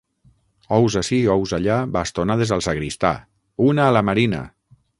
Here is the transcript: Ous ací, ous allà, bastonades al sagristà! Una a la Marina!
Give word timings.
Ous 0.77 0.95
ací, 1.01 1.19
ous 1.33 1.53
allà, 1.57 1.75
bastonades 1.97 2.55
al 2.57 2.65
sagristà! 2.69 3.13
Una 3.69 3.87
a 3.91 3.95
la 3.99 4.05
Marina! 4.11 4.41